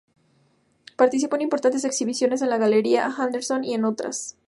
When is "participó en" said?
0.95-1.43